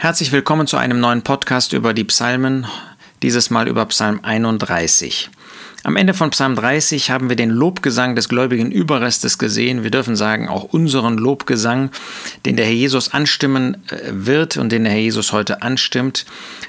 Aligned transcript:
Herzlich 0.00 0.30
willkommen 0.30 0.68
zu 0.68 0.76
einem 0.76 1.00
neuen 1.00 1.22
Podcast 1.22 1.72
über 1.72 1.92
die 1.92 2.04
Psalmen, 2.04 2.68
dieses 3.20 3.50
Mal 3.50 3.66
über 3.66 3.84
Psalm 3.86 4.20
31. 4.22 5.28
Am 5.82 5.96
Ende 5.96 6.14
von 6.14 6.30
Psalm 6.30 6.54
30 6.54 7.10
haben 7.10 7.28
wir 7.28 7.34
den 7.34 7.50
Lobgesang 7.50 8.14
des 8.14 8.28
gläubigen 8.28 8.70
Überrestes 8.70 9.38
gesehen. 9.38 9.82
Wir 9.82 9.90
dürfen 9.90 10.14
sagen, 10.14 10.48
auch 10.48 10.62
unseren 10.62 11.18
Lobgesang, 11.18 11.90
den 12.46 12.54
der 12.54 12.66
Herr 12.66 12.74
Jesus 12.74 13.12
anstimmen 13.12 13.82
äh, 13.88 13.98
wird 14.12 14.56
und 14.56 14.70
den 14.70 14.84
der 14.84 14.92
Herr 14.92 15.00
Jesus 15.00 15.32
heute 15.32 15.62
anstimmt, 15.62 16.26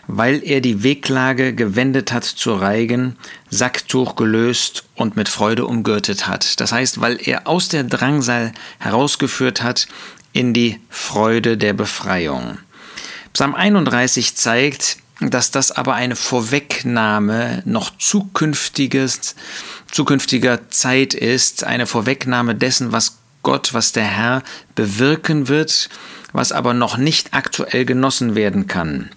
weil 0.08 0.42
er 0.44 0.60
die 0.60 0.82
Wehklage 0.82 1.54
gewendet 1.54 2.12
hat 2.12 2.24
zu 2.24 2.56
Reigen, 2.56 3.16
Sacktuch 3.52 4.16
gelöst 4.16 4.86
und 4.96 5.16
mit 5.16 5.30
Freude 5.30 5.68
umgürtet 5.68 6.28
hat. 6.28 6.60
Das 6.60 6.72
heißt, 6.72 7.00
weil 7.00 7.20
er 7.24 7.46
aus 7.46 7.70
der 7.70 7.84
Drangsal 7.84 8.54
herausgeführt 8.80 9.62
hat 9.62 9.88
in 10.34 10.56
die 10.56 10.80
Freude 10.90 11.58
der 11.58 11.74
Befreiung. 11.74 12.58
Psalm 13.34 13.56
31 13.56 14.36
zeigt, 14.36 14.98
dass 15.22 15.52
das 15.52 15.72
aber 15.72 15.96
eine 15.96 16.16
Vorwegnahme 16.16 17.62
noch 17.66 17.98
zukünftiges, 17.98 19.36
zukünftiger 19.92 20.70
Zeit 20.70 21.14
ist, 21.14 21.64
eine 21.64 21.86
Vorwegnahme 21.86 22.56
dessen, 22.56 22.92
was 22.92 23.18
Gott, 23.44 23.74
was 23.74 23.92
der 23.92 24.06
Herr 24.06 24.44
bewirken 24.76 25.48
wird, 25.48 25.90
was 26.34 26.52
aber 26.52 26.74
noch 26.74 26.98
nicht 26.98 27.34
aktuell 27.34 27.86
genossen 27.86 28.36
werden 28.36 28.68
kann. 28.68 29.10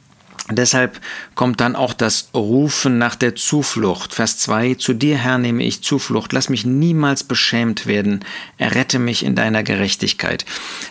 Deshalb 0.56 1.00
kommt 1.34 1.60
dann 1.60 1.76
auch 1.76 1.92
das 1.92 2.28
Rufen 2.34 2.98
nach 2.98 3.14
der 3.14 3.34
Zuflucht. 3.34 4.14
Vers 4.14 4.38
2, 4.38 4.74
zu 4.74 4.94
dir, 4.94 5.16
Herr, 5.16 5.38
nehme 5.38 5.64
ich 5.64 5.82
Zuflucht, 5.82 6.32
lass 6.32 6.48
mich 6.48 6.64
niemals 6.64 7.24
beschämt 7.24 7.86
werden, 7.86 8.24
errette 8.58 8.98
mich 8.98 9.24
in 9.24 9.34
deiner 9.34 9.62
Gerechtigkeit. 9.62 10.44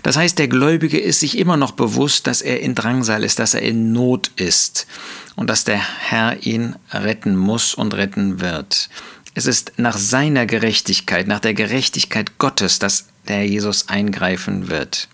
Das 0.03 0.17
heißt, 0.17 0.39
der 0.39 0.47
Gläubige 0.47 0.99
ist 0.99 1.19
sich 1.19 1.37
immer 1.37 1.57
noch 1.57 1.71
bewusst, 1.71 2.27
dass 2.27 2.41
er 2.41 2.61
in 2.61 2.75
Drangsal 2.75 3.23
ist, 3.23 3.39
dass 3.39 3.53
er 3.53 3.61
in 3.61 3.91
Not 3.91 4.31
ist 4.35 4.87
und 5.35 5.49
dass 5.49 5.63
der 5.63 5.79
Herr 6.09 6.45
ihn 6.45 6.75
retten 6.91 7.35
muss 7.35 7.73
und 7.73 7.93
retten 7.93 8.41
wird. 8.41 8.89
Es 9.33 9.45
ist 9.45 9.73
nach 9.77 9.97
seiner 9.97 10.45
Gerechtigkeit, 10.45 11.27
nach 11.27 11.39
der 11.39 11.53
Gerechtigkeit 11.53 12.37
Gottes, 12.37 12.79
dass 12.79 13.07
der 13.27 13.47
Jesus 13.47 13.87
eingreifen 13.87 14.69
wird. 14.69 15.07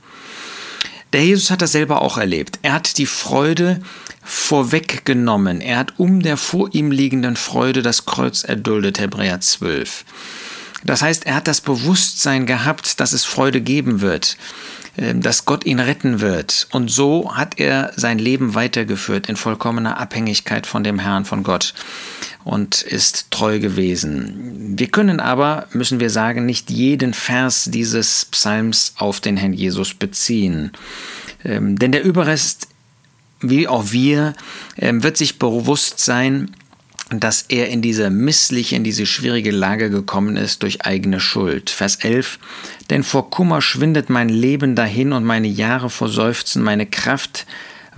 Der 1.17 1.25
Jesus 1.25 1.49
hat 1.49 1.63
das 1.63 1.71
selber 1.71 2.03
auch 2.03 2.19
erlebt. 2.19 2.59
Er 2.61 2.73
hat 2.73 2.99
die 2.99 3.07
Freude 3.07 3.81
vorweggenommen. 4.23 5.61
Er 5.61 5.79
hat 5.79 5.97
um 5.97 6.21
der 6.21 6.37
vor 6.37 6.69
ihm 6.75 6.91
liegenden 6.91 7.35
Freude 7.35 7.81
das 7.81 8.05
Kreuz 8.05 8.43
erduldet, 8.43 8.99
Hebräer 8.99 9.41
12. 9.41 10.05
Das 10.83 11.01
heißt, 11.01 11.25
er 11.25 11.33
hat 11.33 11.47
das 11.47 11.61
Bewusstsein 11.61 12.45
gehabt, 12.45 12.99
dass 12.99 13.13
es 13.13 13.25
Freude 13.25 13.61
geben 13.61 14.01
wird, 14.01 14.37
dass 14.97 15.45
Gott 15.45 15.65
ihn 15.65 15.79
retten 15.79 16.21
wird. 16.21 16.67
Und 16.71 16.89
so 16.89 17.35
hat 17.35 17.59
er 17.59 17.91
sein 17.95 18.17
Leben 18.17 18.55
weitergeführt 18.55 19.29
in 19.29 19.35
vollkommener 19.35 19.99
Abhängigkeit 19.99 20.65
von 20.65 20.83
dem 20.83 20.97
Herrn, 20.99 21.25
von 21.25 21.43
Gott 21.43 21.73
und 22.43 22.81
ist 22.81 23.29
treu 23.29 23.59
gewesen. 23.59 24.73
Wir 24.77 24.87
können 24.87 25.19
aber, 25.19 25.67
müssen 25.73 25.99
wir 25.99 26.09
sagen, 26.09 26.45
nicht 26.45 26.71
jeden 26.71 27.13
Vers 27.13 27.65
dieses 27.69 28.25
Psalms 28.31 28.93
auf 28.97 29.19
den 29.19 29.37
Herrn 29.37 29.53
Jesus 29.53 29.93
beziehen. 29.93 30.71
Ähm, 31.43 31.77
denn 31.77 31.91
der 31.91 32.03
Überrest 32.03 32.67
wie 33.39 33.67
auch 33.67 33.91
wir, 33.91 34.33
ähm, 34.77 35.03
wird 35.03 35.17
sich 35.17 35.39
bewusst 35.39 35.99
sein, 35.99 36.51
dass 37.09 37.43
er 37.43 37.69
in 37.69 37.81
diese 37.81 38.09
missliche, 38.09 38.75
in 38.75 38.83
diese 38.83 39.05
schwierige 39.05 39.51
Lage 39.51 39.89
gekommen 39.89 40.35
ist 40.35 40.63
durch 40.63 40.85
eigene 40.85 41.19
Schuld. 41.19 41.69
Vers 41.69 41.95
11. 41.97 42.39
Denn 42.89 43.03
vor 43.03 43.29
Kummer 43.29 43.61
schwindet 43.61 44.09
mein 44.09 44.29
Leben 44.29 44.75
dahin 44.75 45.13
und 45.13 45.23
meine 45.23 45.47
Jahre 45.47 45.89
vor 45.89 46.09
Seufzen, 46.09 46.63
meine 46.63 46.85
Kraft 46.85 47.45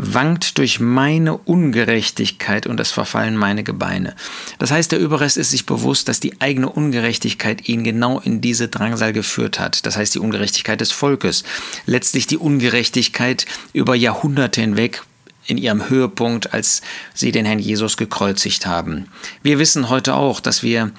wankt 0.01 0.57
durch 0.57 0.79
meine 0.79 1.37
Ungerechtigkeit 1.37 2.65
und 2.67 2.79
es 2.79 2.91
verfallen 2.91 3.35
meine 3.35 3.65
Gebeine. 3.65 4.15
Das 4.57 4.71
heißt, 4.71 4.93
der 4.93 4.99
Überrest 4.99 5.35
ist 5.37 5.51
sich 5.51 5.65
bewusst, 5.65 6.07
dass 6.07 6.21
die 6.21 6.39
eigene 6.39 6.69
Ungerechtigkeit 6.69 7.67
ihn 7.67 7.83
genau 7.83 8.19
in 8.19 8.39
diese 8.39 8.69
Drangsal 8.69 9.11
geführt 9.11 9.59
hat. 9.59 9.85
Das 9.85 9.97
heißt, 9.97 10.15
die 10.15 10.19
Ungerechtigkeit 10.19 10.79
des 10.79 10.93
Volkes. 10.93 11.43
Letztlich 11.85 12.27
die 12.27 12.37
Ungerechtigkeit 12.37 13.45
über 13.73 13.93
Jahrhunderte 13.93 14.61
hinweg 14.61 15.03
in 15.49 15.57
ihrem 15.57 15.89
Höhepunkt, 15.89 16.53
als 16.53 16.81
sie 17.13 17.31
den 17.31 17.45
Herrn 17.45 17.59
Jesus 17.59 17.97
gekreuzigt 17.97 18.65
haben. 18.65 19.07
Wir 19.41 19.59
wissen 19.59 19.89
heute 19.89 20.13
auch, 20.13 20.39
dass 20.39 20.61
wir 20.61 20.91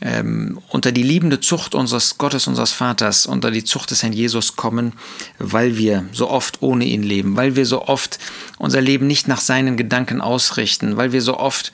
ähm, 0.00 0.60
unter 0.68 0.92
die 0.92 1.02
liebende 1.02 1.40
Zucht 1.40 1.74
unseres 1.74 2.18
Gottes, 2.18 2.46
unseres 2.46 2.72
Vaters, 2.72 3.26
unter 3.26 3.50
die 3.50 3.64
Zucht 3.64 3.90
des 3.90 4.02
Herrn 4.02 4.12
Jesus 4.12 4.56
kommen, 4.56 4.92
weil 5.38 5.76
wir 5.76 6.06
so 6.12 6.28
oft 6.28 6.62
ohne 6.62 6.84
ihn 6.84 7.02
leben, 7.02 7.36
weil 7.36 7.56
wir 7.56 7.66
so 7.66 7.82
oft 7.86 8.18
unser 8.58 8.80
Leben 8.80 9.06
nicht 9.06 9.28
nach 9.28 9.40
seinen 9.40 9.76
Gedanken 9.76 10.20
ausrichten, 10.20 10.96
weil 10.96 11.12
wir 11.12 11.22
so 11.22 11.38
oft 11.38 11.72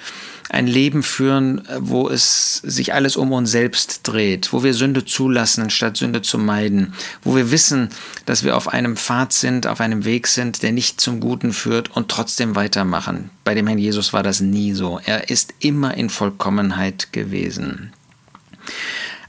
ein 0.52 0.66
Leben 0.66 1.02
führen, 1.02 1.62
wo 1.78 2.10
es 2.10 2.56
sich 2.58 2.92
alles 2.92 3.16
um 3.16 3.32
uns 3.32 3.50
selbst 3.50 4.00
dreht, 4.02 4.52
wo 4.52 4.62
wir 4.62 4.74
Sünde 4.74 5.04
zulassen, 5.04 5.70
statt 5.70 5.96
Sünde 5.96 6.20
zu 6.20 6.36
meiden, 6.36 6.92
wo 7.22 7.34
wir 7.34 7.50
wissen, 7.50 7.88
dass 8.26 8.44
wir 8.44 8.56
auf 8.56 8.68
einem 8.68 8.96
Pfad 8.98 9.32
sind, 9.32 9.66
auf 9.66 9.80
einem 9.80 10.04
Weg 10.04 10.26
sind, 10.26 10.62
der 10.62 10.72
nicht 10.72 11.00
zum 11.00 11.20
Guten 11.20 11.54
führt 11.54 11.96
und 11.96 12.08
trotzdem 12.08 12.54
weitermachen. 12.54 13.30
Bei 13.44 13.54
dem 13.54 13.66
Herrn 13.66 13.78
Jesus 13.78 14.12
war 14.12 14.22
das 14.22 14.40
nie 14.40 14.74
so. 14.74 15.00
Er 15.06 15.30
ist 15.30 15.54
immer 15.60 15.96
in 15.96 16.10
Vollkommenheit 16.10 17.14
gewesen. 17.14 17.92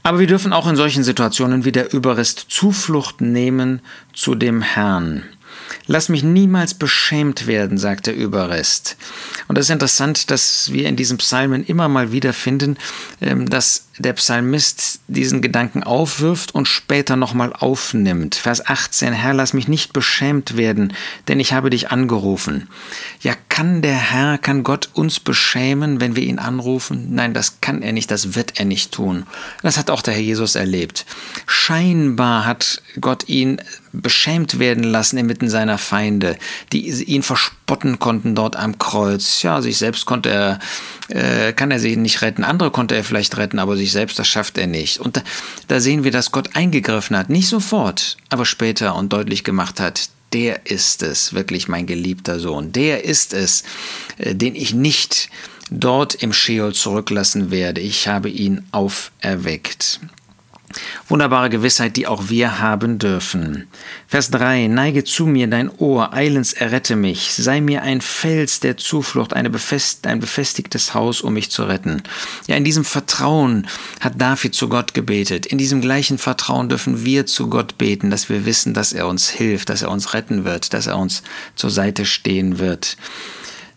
Aber 0.02 0.18
wir 0.18 0.26
dürfen 0.26 0.52
auch 0.52 0.68
in 0.68 0.76
solchen 0.76 1.02
Situationen 1.02 1.64
wie 1.64 1.72
der 1.72 1.92
Überrest 1.92 2.46
Zuflucht 2.48 3.20
nehmen 3.20 3.80
zu 4.12 4.34
dem 4.34 4.60
Herrn. 4.60 5.22
Lass 5.86 6.08
mich 6.08 6.22
niemals 6.22 6.74
beschämt 6.74 7.46
werden, 7.46 7.78
sagt 7.78 8.06
der 8.06 8.16
Überrest. 8.16 8.96
Und 9.48 9.58
es 9.58 9.66
ist 9.66 9.70
interessant, 9.70 10.30
dass 10.30 10.72
wir 10.72 10.88
in 10.88 10.96
diesen 10.96 11.18
Psalmen 11.18 11.64
immer 11.64 11.88
mal 11.88 12.12
wieder 12.12 12.32
finden, 12.32 12.76
ähm, 13.20 13.48
dass 13.48 13.88
der 13.98 14.12
Psalmist 14.14 15.00
diesen 15.06 15.40
Gedanken 15.40 15.82
aufwirft 15.84 16.54
und 16.54 16.66
später 16.66 17.16
nochmal 17.16 17.52
aufnimmt. 17.52 18.34
Vers 18.34 18.66
18, 18.66 19.12
Herr, 19.12 19.34
lass 19.34 19.52
mich 19.52 19.68
nicht 19.68 19.92
beschämt 19.92 20.56
werden, 20.56 20.92
denn 21.28 21.38
ich 21.38 21.52
habe 21.52 21.70
dich 21.70 21.90
angerufen. 21.90 22.68
Ja, 23.20 23.34
kann 23.48 23.82
der 23.82 23.94
Herr, 23.94 24.38
kann 24.38 24.64
Gott 24.64 24.88
uns 24.94 25.20
beschämen, 25.20 26.00
wenn 26.00 26.16
wir 26.16 26.24
ihn 26.24 26.40
anrufen? 26.40 27.14
Nein, 27.14 27.34
das 27.34 27.60
kann 27.60 27.82
er 27.82 27.92
nicht, 27.92 28.10
das 28.10 28.34
wird 28.34 28.58
er 28.58 28.64
nicht 28.64 28.92
tun. 28.92 29.26
Das 29.62 29.78
hat 29.78 29.90
auch 29.90 30.02
der 30.02 30.14
Herr 30.14 30.22
Jesus 30.22 30.56
erlebt. 30.56 31.06
Scheinbar 31.46 32.46
hat 32.46 32.82
Gott 33.00 33.28
ihn 33.28 33.60
beschämt 33.92 34.58
werden 34.58 34.82
lassen 34.82 35.18
inmitten 35.18 35.48
seiner 35.48 35.78
Feinde, 35.78 36.36
die 36.72 36.88
ihn 36.88 37.22
verspotten 37.64 37.98
konnten 37.98 38.34
dort 38.34 38.56
am 38.56 38.78
Kreuz. 38.78 39.42
Ja, 39.42 39.62
sich 39.62 39.78
selbst 39.78 40.04
konnte 40.06 40.30
er, 40.30 40.58
äh, 41.08 41.52
kann 41.52 41.70
er 41.70 41.78
sich 41.78 41.96
nicht 41.96 42.22
retten, 42.22 42.44
andere 42.44 42.70
konnte 42.70 42.94
er 42.94 43.04
vielleicht 43.04 43.36
retten, 43.36 43.58
aber 43.58 43.76
sich 43.76 43.92
selbst, 43.92 44.18
das 44.18 44.28
schafft 44.28 44.58
er 44.58 44.66
nicht. 44.66 44.98
Und 44.98 45.16
da, 45.16 45.22
da 45.68 45.80
sehen 45.80 46.04
wir, 46.04 46.10
dass 46.10 46.30
Gott 46.30 46.50
eingegriffen 46.54 47.16
hat, 47.16 47.30
nicht 47.30 47.48
sofort, 47.48 48.16
aber 48.28 48.44
später 48.44 48.94
und 48.94 49.12
deutlich 49.12 49.44
gemacht 49.44 49.80
hat, 49.80 50.10
der 50.32 50.66
ist 50.66 51.02
es, 51.02 51.32
wirklich 51.32 51.68
mein 51.68 51.86
geliebter 51.86 52.38
Sohn, 52.38 52.72
der 52.72 53.04
ist 53.04 53.32
es, 53.32 53.64
äh, 54.18 54.34
den 54.34 54.54
ich 54.54 54.74
nicht 54.74 55.30
dort 55.70 56.14
im 56.14 56.32
Sheol 56.32 56.74
zurücklassen 56.74 57.50
werde. 57.50 57.80
Ich 57.80 58.08
habe 58.08 58.28
ihn 58.28 58.66
auferweckt. 58.72 60.00
Wunderbare 61.08 61.50
Gewissheit, 61.50 61.96
die 61.96 62.06
auch 62.06 62.28
wir 62.28 62.60
haben 62.60 62.98
dürfen. 62.98 63.68
Vers 64.06 64.30
3. 64.30 64.68
Neige 64.68 65.04
zu 65.04 65.26
mir 65.26 65.46
dein 65.46 65.70
Ohr, 65.70 66.12
eilends 66.12 66.52
errette 66.52 66.96
mich. 66.96 67.32
Sei 67.34 67.60
mir 67.60 67.82
ein 67.82 68.00
Fels 68.00 68.60
der 68.60 68.76
Zuflucht, 68.76 69.32
befest, 69.50 70.06
ein 70.06 70.20
befestigtes 70.20 70.94
Haus, 70.94 71.20
um 71.20 71.34
mich 71.34 71.50
zu 71.50 71.64
retten. 71.64 72.02
Ja, 72.46 72.56
in 72.56 72.64
diesem 72.64 72.84
Vertrauen 72.84 73.66
hat 74.00 74.20
David 74.20 74.54
zu 74.54 74.68
Gott 74.68 74.94
gebetet. 74.94 75.46
In 75.46 75.58
diesem 75.58 75.80
gleichen 75.80 76.18
Vertrauen 76.18 76.68
dürfen 76.68 77.04
wir 77.04 77.26
zu 77.26 77.48
Gott 77.48 77.78
beten, 77.78 78.10
dass 78.10 78.28
wir 78.28 78.44
wissen, 78.44 78.74
dass 78.74 78.92
er 78.92 79.06
uns 79.06 79.28
hilft, 79.30 79.68
dass 79.68 79.82
er 79.82 79.90
uns 79.90 80.12
retten 80.14 80.44
wird, 80.44 80.72
dass 80.74 80.86
er 80.86 80.98
uns 80.98 81.22
zur 81.54 81.70
Seite 81.70 82.04
stehen 82.04 82.58
wird. 82.58 82.96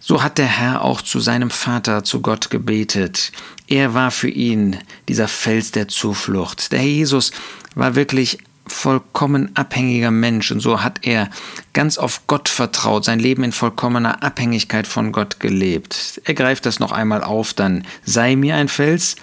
So 0.09 0.23
hat 0.23 0.37
der 0.37 0.45
Herr 0.45 0.85
auch 0.85 1.01
zu 1.01 1.19
seinem 1.19 1.49
Vater, 1.49 2.01
zu 2.01 2.21
Gott 2.21 2.49
gebetet. 2.49 3.33
Er 3.67 3.93
war 3.93 4.09
für 4.09 4.29
ihn 4.29 4.77
dieser 5.09 5.27
Fels 5.27 5.71
der 5.71 5.89
Zuflucht. 5.89 6.71
Der 6.71 6.79
Herr 6.79 6.87
Jesus 6.87 7.33
war 7.75 7.95
wirklich 7.95 8.37
vollkommen 8.67 9.55
abhängiger 9.55 10.11
Mensch 10.11 10.51
und 10.51 10.59
so 10.59 10.83
hat 10.83 10.99
er 11.05 11.29
ganz 11.73 11.97
auf 11.97 12.27
Gott 12.27 12.49
vertraut, 12.49 13.05
sein 13.05 13.19
Leben 13.19 13.43
in 13.43 13.51
vollkommener 13.51 14.23
Abhängigkeit 14.23 14.87
von 14.87 15.11
Gott 15.11 15.39
gelebt. 15.39 16.21
Er 16.25 16.33
greift 16.33 16.65
das 16.65 16.79
noch 16.79 16.91
einmal 16.91 17.23
auf, 17.23 17.53
dann 17.53 17.85
sei 18.03 18.35
mir 18.35 18.55
ein 18.55 18.67
Fels 18.67 19.15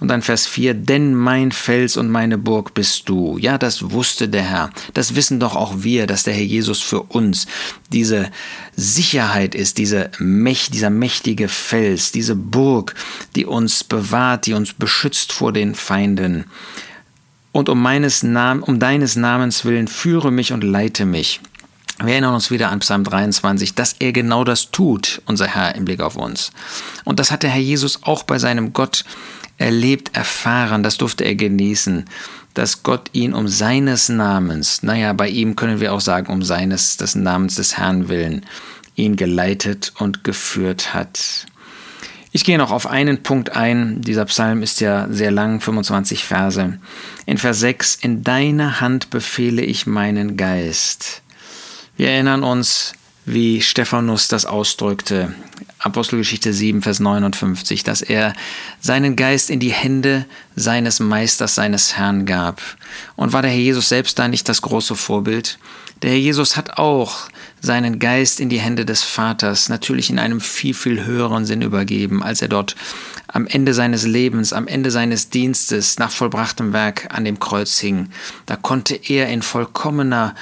und 0.00 0.08
dann 0.08 0.22
Vers 0.22 0.46
4, 0.46 0.74
denn 0.74 1.14
mein 1.14 1.50
Fels 1.50 1.96
und 1.96 2.08
meine 2.08 2.38
Burg 2.38 2.72
bist 2.74 3.08
du. 3.08 3.36
Ja, 3.38 3.58
das 3.58 3.90
wusste 3.90 4.28
der 4.28 4.42
Herr. 4.42 4.70
Das 4.94 5.16
wissen 5.16 5.40
doch 5.40 5.56
auch 5.56 5.82
wir, 5.82 6.06
dass 6.06 6.22
der 6.22 6.34
Herr 6.34 6.44
Jesus 6.44 6.80
für 6.80 7.02
uns 7.02 7.46
diese 7.92 8.30
Sicherheit 8.76 9.54
ist, 9.54 9.78
diese 9.78 10.10
Mächt, 10.18 10.74
dieser 10.74 10.90
mächtige 10.90 11.48
Fels, 11.48 12.12
diese 12.12 12.36
Burg, 12.36 12.94
die 13.34 13.44
uns 13.44 13.82
bewahrt, 13.82 14.46
die 14.46 14.52
uns 14.52 14.72
beschützt 14.72 15.32
vor 15.32 15.52
den 15.52 15.74
Feinden 15.74 16.44
und 17.52 17.68
um, 17.68 17.80
meines 17.80 18.22
Nam 18.22 18.62
um 18.62 18.78
deines 18.78 19.16
Namens 19.16 19.64
willen 19.64 19.88
führe 19.88 20.30
mich 20.30 20.52
und 20.52 20.64
leite 20.64 21.04
mich. 21.04 21.40
Wir 22.00 22.12
erinnern 22.12 22.34
uns 22.34 22.52
wieder 22.52 22.70
an 22.70 22.78
Psalm 22.78 23.02
23, 23.02 23.74
dass 23.74 23.94
er 23.98 24.12
genau 24.12 24.44
das 24.44 24.70
tut, 24.70 25.20
unser 25.26 25.48
Herr, 25.48 25.74
im 25.74 25.84
Blick 25.84 26.00
auf 26.00 26.14
uns. 26.14 26.52
Und 27.04 27.18
das 27.18 27.32
hat 27.32 27.42
der 27.42 27.50
Herr 27.50 27.60
Jesus 27.60 28.04
auch 28.04 28.22
bei 28.22 28.38
seinem 28.38 28.72
Gott 28.72 29.04
erlebt, 29.56 30.16
erfahren, 30.16 30.84
das 30.84 30.96
durfte 30.96 31.24
er 31.24 31.34
genießen, 31.34 32.04
dass 32.54 32.84
Gott 32.84 33.10
ihn 33.12 33.34
um 33.34 33.48
seines 33.48 34.08
Namens, 34.08 34.84
naja, 34.84 35.12
bei 35.12 35.28
ihm 35.28 35.56
können 35.56 35.80
wir 35.80 35.92
auch 35.92 36.00
sagen, 36.00 36.32
um 36.32 36.42
seines, 36.42 36.96
des 36.96 37.16
Namens 37.16 37.56
des 37.56 37.76
Herrn 37.76 38.08
willen, 38.08 38.46
ihn 38.94 39.16
geleitet 39.16 39.92
und 39.98 40.22
geführt 40.22 40.94
hat. 40.94 41.46
Ich 42.30 42.44
gehe 42.44 42.58
noch 42.58 42.70
auf 42.70 42.86
einen 42.86 43.22
Punkt 43.22 43.56
ein. 43.56 44.02
Dieser 44.02 44.26
Psalm 44.26 44.62
ist 44.62 44.80
ja 44.80 45.06
sehr 45.10 45.30
lang, 45.30 45.60
25 45.60 46.24
Verse. 46.24 46.78
In 47.24 47.38
Vers 47.38 47.60
6, 47.60 47.96
in 47.96 48.22
deine 48.22 48.80
Hand 48.80 49.10
befehle 49.10 49.62
ich 49.62 49.86
meinen 49.86 50.36
Geist. 50.36 51.22
Wir 51.96 52.10
erinnern 52.10 52.44
uns, 52.44 52.92
wie 53.24 53.62
Stephanus 53.62 54.28
das 54.28 54.46
ausdrückte. 54.46 55.34
Apostelgeschichte 55.78 56.52
7, 56.52 56.82
Vers 56.82 57.00
59, 57.00 57.82
dass 57.82 58.02
er 58.02 58.34
seinen 58.80 59.16
Geist 59.16 59.48
in 59.48 59.60
die 59.60 59.72
Hände 59.72 60.26
seines 60.56 61.00
Meisters, 61.00 61.54
seines 61.54 61.96
Herrn 61.96 62.26
gab. 62.26 62.60
Und 63.16 63.32
war 63.32 63.42
der 63.42 63.50
Herr 63.50 63.58
Jesus 63.58 63.88
selbst 63.88 64.18
da 64.18 64.28
nicht 64.28 64.48
das 64.48 64.62
große 64.62 64.96
Vorbild? 64.96 65.58
Der 66.02 66.10
Herr 66.10 66.18
Jesus 66.18 66.56
hat 66.56 66.78
auch 66.78 67.28
seinen 67.60 67.98
Geist 67.98 68.38
in 68.38 68.48
die 68.48 68.60
Hände 68.60 68.84
des 68.84 69.02
Vaters, 69.02 69.68
natürlich 69.68 70.10
in 70.10 70.20
einem 70.20 70.40
viel, 70.40 70.74
viel 70.74 71.04
höheren 71.04 71.44
Sinn 71.44 71.60
übergeben, 71.60 72.22
als 72.22 72.40
er 72.40 72.48
dort 72.48 72.76
am 73.26 73.46
Ende 73.48 73.74
seines 73.74 74.06
Lebens, 74.06 74.52
am 74.52 74.68
Ende 74.68 74.92
seines 74.92 75.30
Dienstes 75.30 75.98
nach 75.98 76.10
vollbrachtem 76.10 76.72
Werk 76.72 77.08
an 77.12 77.24
dem 77.24 77.40
Kreuz 77.40 77.78
hing. 77.78 78.10
Da 78.46 78.54
konnte 78.54 78.94
er 78.94 79.28
in 79.28 79.42
vollkommener 79.42 80.36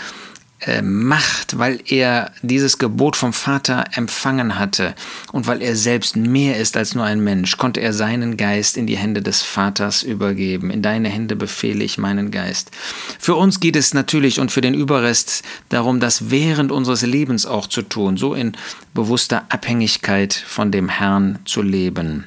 Macht, 0.82 1.58
weil 1.58 1.80
er 1.86 2.32
dieses 2.40 2.78
Gebot 2.78 3.14
vom 3.14 3.34
Vater 3.34 3.84
empfangen 3.92 4.58
hatte 4.58 4.94
und 5.30 5.46
weil 5.46 5.60
er 5.60 5.76
selbst 5.76 6.16
mehr 6.16 6.56
ist 6.56 6.78
als 6.78 6.94
nur 6.94 7.04
ein 7.04 7.22
Mensch, 7.22 7.58
konnte 7.58 7.80
er 7.80 7.92
seinen 7.92 8.38
Geist 8.38 8.78
in 8.78 8.86
die 8.86 8.96
Hände 8.96 9.20
des 9.20 9.42
Vaters 9.42 10.02
übergeben. 10.02 10.70
In 10.70 10.80
deine 10.80 11.10
Hände 11.10 11.36
befehle 11.36 11.84
ich 11.84 11.98
meinen 11.98 12.30
Geist. 12.30 12.70
Für 13.18 13.34
uns 13.34 13.60
geht 13.60 13.76
es 13.76 13.92
natürlich 13.92 14.40
und 14.40 14.50
für 14.50 14.62
den 14.62 14.74
Überrest 14.74 15.42
darum, 15.68 16.00
das 16.00 16.30
während 16.30 16.72
unseres 16.72 17.02
Lebens 17.02 17.44
auch 17.44 17.66
zu 17.66 17.82
tun, 17.82 18.16
so 18.16 18.32
in 18.32 18.52
bewusster 18.94 19.44
Abhängigkeit 19.50 20.32
von 20.32 20.72
dem 20.72 20.88
Herrn 20.88 21.38
zu 21.44 21.60
leben. 21.60 22.24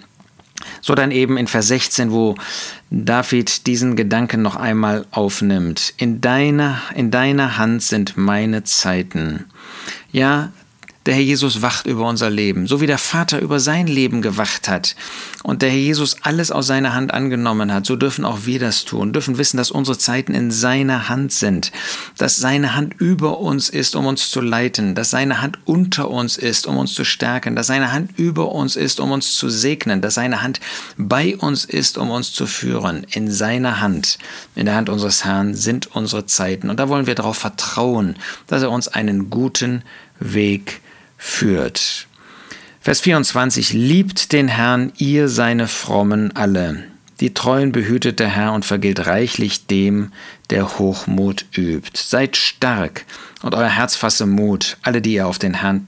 So 0.81 0.95
dann 0.95 1.11
eben 1.11 1.37
in 1.37 1.47
Vers 1.47 1.67
16, 1.67 2.11
wo 2.11 2.35
David 2.89 3.67
diesen 3.67 3.95
Gedanken 3.95 4.41
noch 4.41 4.55
einmal 4.55 5.05
aufnimmt. 5.11 5.93
In 5.97 6.21
deiner, 6.21 6.81
in 6.95 7.11
deiner 7.11 7.57
Hand 7.57 7.83
sind 7.83 8.17
meine 8.17 8.63
Zeiten. 8.63 9.45
Ja, 10.11 10.51
der 11.09 11.15
Herr 11.15 11.23
Jesus 11.23 11.63
wacht 11.63 11.87
über 11.87 12.07
unser 12.07 12.29
Leben, 12.29 12.67
so 12.67 12.81
wie 12.81 12.85
der 12.85 12.99
Vater 12.99 13.41
über 13.41 13.59
sein 13.59 13.87
Leben 13.87 14.21
gewacht 14.21 14.69
hat 14.69 14.95
und 15.41 15.63
der 15.63 15.71
Herr 15.71 15.79
Jesus 15.79 16.17
alles 16.21 16.51
aus 16.51 16.67
seiner 16.67 16.93
Hand 16.93 17.15
angenommen 17.15 17.73
hat, 17.73 17.87
so 17.87 17.95
dürfen 17.95 18.25
auch 18.25 18.45
wir 18.45 18.59
das 18.59 18.85
tun, 18.85 19.11
dürfen 19.11 19.39
wissen, 19.39 19.57
dass 19.57 19.71
unsere 19.71 19.97
Zeiten 19.97 20.35
in 20.35 20.51
seiner 20.51 21.09
Hand 21.09 21.31
sind, 21.31 21.71
dass 22.19 22.37
seine 22.37 22.75
Hand 22.75 22.93
über 22.99 23.39
uns 23.39 23.69
ist, 23.69 23.95
um 23.95 24.05
uns 24.05 24.29
zu 24.29 24.39
leiten, 24.39 24.93
dass 24.93 25.09
seine 25.09 25.41
Hand 25.41 25.57
unter 25.65 26.11
uns 26.11 26.37
ist, 26.37 26.67
um 26.67 26.77
uns 26.77 26.93
zu 26.93 27.03
stärken, 27.03 27.55
dass 27.55 27.65
seine 27.65 27.91
Hand 27.91 28.11
über 28.19 28.51
uns 28.51 28.75
ist, 28.75 28.99
um 28.99 29.11
uns 29.11 29.33
zu 29.33 29.49
segnen, 29.49 30.01
dass 30.01 30.13
seine 30.13 30.43
Hand 30.43 30.59
bei 30.95 31.35
uns 31.37 31.65
ist, 31.65 31.97
um 31.97 32.11
uns 32.11 32.33
zu 32.33 32.45
führen. 32.45 33.03
In 33.09 33.31
seiner 33.31 33.81
Hand, 33.81 34.19
in 34.53 34.67
der 34.67 34.75
Hand 34.75 34.89
unseres 34.89 35.25
Herrn 35.25 35.55
sind 35.55 35.87
unsere 35.87 36.27
Zeiten 36.27 36.69
und 36.69 36.79
da 36.79 36.87
wollen 36.87 37.07
wir 37.07 37.15
darauf 37.15 37.37
vertrauen, 37.37 38.15
dass 38.45 38.61
er 38.61 38.69
uns 38.69 38.87
einen 38.87 39.31
guten 39.31 39.81
Weg 40.19 40.81
führt. 41.19 42.07
Vers 42.79 43.01
24, 43.01 43.73
liebt 43.73 44.31
den 44.31 44.47
Herrn, 44.47 44.93
ihr 44.97 45.27
seine 45.27 45.67
Frommen 45.67 46.35
alle. 46.35 46.85
Die 47.19 47.33
Treuen 47.33 47.73
behütet 47.73 48.19
der 48.19 48.29
Herr 48.29 48.53
und 48.53 48.63
vergilt 48.63 49.05
reichlich 49.05 49.67
dem, 49.67 50.13
der 50.49 50.79
Hochmut 50.79 51.45
übt. 51.55 51.99
Seid 52.01 52.37
stark 52.37 53.05
und 53.43 53.53
euer 53.53 53.69
Herz 53.69 53.97
fasse 53.97 54.25
Mut, 54.25 54.77
alle, 54.81 55.01
die 55.01 55.13
ihr 55.15 55.27
auf 55.27 55.37
den 55.37 55.55
Herrn 55.55 55.87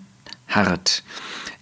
harrt. 0.49 1.03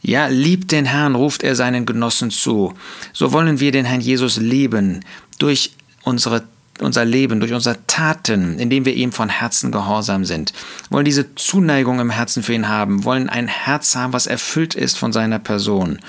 Ja, 0.01 0.27
liebt 0.27 0.71
den 0.71 0.85
Herrn, 0.85 1.13
ruft 1.13 1.43
er 1.43 1.55
seinen 1.55 1.85
Genossen 1.85 2.31
zu. 2.31 2.73
So 3.13 3.31
wollen 3.31 3.59
wir 3.59 3.71
den 3.71 3.85
Herrn 3.85 4.01
Jesus 4.01 4.37
lieben 4.37 5.05
durch 5.37 5.73
unsere 6.03 6.43
unser 6.81 7.05
Leben, 7.05 7.39
durch 7.39 7.53
unsere 7.53 7.77
Taten, 7.87 8.59
indem 8.59 8.85
wir 8.85 8.93
ihm 8.93 9.11
von 9.11 9.29
Herzen 9.29 9.71
gehorsam 9.71 10.25
sind, 10.25 10.53
wollen 10.89 11.05
diese 11.05 11.35
Zuneigung 11.35 11.99
im 11.99 12.09
Herzen 12.09 12.43
für 12.43 12.53
ihn 12.53 12.67
haben, 12.67 13.03
wollen 13.03 13.29
ein 13.29 13.47
Herz 13.47 13.95
haben, 13.95 14.13
was 14.13 14.27
erfüllt 14.27 14.75
ist 14.75 14.97
von 14.97 15.11
seiner 15.11 15.39
Person. 15.39 15.99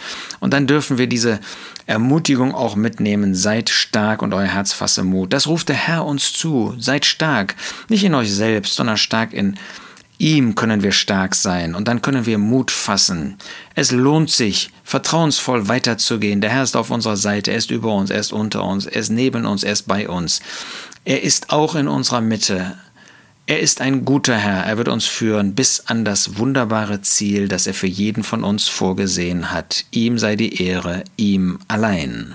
Und 0.40 0.52
dann 0.52 0.66
dürfen 0.66 0.98
wir 0.98 1.06
diese 1.06 1.40
Ermutigung 1.86 2.54
auch 2.54 2.76
mitnehmen, 2.76 3.34
seid 3.34 3.68
stark 3.68 4.22
und 4.22 4.32
euer 4.32 4.46
Herz 4.46 4.72
fasse 4.72 5.02
Mut. 5.02 5.32
Das 5.32 5.46
ruft 5.46 5.68
der 5.68 5.76
Herr 5.76 6.04
uns 6.04 6.32
zu, 6.32 6.74
seid 6.78 7.04
stark, 7.04 7.56
nicht 7.88 8.04
in 8.04 8.14
euch 8.14 8.32
selbst, 8.32 8.74
sondern 8.74 8.96
stark 8.96 9.32
in 9.32 9.56
ihm 10.20 10.54
können 10.54 10.82
wir 10.82 10.92
stark 10.92 11.34
sein 11.34 11.74
und 11.74 11.88
dann 11.88 12.02
können 12.02 12.26
wir 12.26 12.38
Mut 12.38 12.70
fassen. 12.70 13.38
Es 13.74 13.90
lohnt 13.90 14.30
sich, 14.30 14.70
vertrauensvoll 14.84 15.66
weiterzugehen. 15.68 16.40
Der 16.40 16.50
Herr 16.50 16.62
ist 16.62 16.76
auf 16.76 16.90
unserer 16.90 17.16
Seite, 17.16 17.50
er 17.50 17.56
ist 17.56 17.70
über 17.70 17.94
uns, 17.94 18.10
er 18.10 18.20
ist 18.20 18.32
unter 18.32 18.62
uns, 18.62 18.86
er 18.86 19.00
ist 19.00 19.10
neben 19.10 19.46
uns, 19.46 19.64
er 19.64 19.72
ist 19.72 19.88
bei 19.88 20.08
uns. 20.08 20.40
Er 21.04 21.22
ist 21.22 21.50
auch 21.50 21.74
in 21.74 21.88
unserer 21.88 22.20
Mitte. 22.20 22.76
Er 23.46 23.60
ist 23.60 23.80
ein 23.80 24.04
guter 24.04 24.36
Herr, 24.36 24.64
er 24.64 24.76
wird 24.76 24.88
uns 24.88 25.06
führen 25.06 25.54
bis 25.54 25.80
an 25.86 26.04
das 26.04 26.36
wunderbare 26.36 27.00
Ziel, 27.00 27.48
das 27.48 27.66
er 27.66 27.74
für 27.74 27.88
jeden 27.88 28.22
von 28.22 28.44
uns 28.44 28.68
vorgesehen 28.68 29.50
hat. 29.50 29.86
Ihm 29.90 30.18
sei 30.18 30.36
die 30.36 30.62
Ehre, 30.62 31.02
ihm 31.16 31.58
allein. 31.66 32.34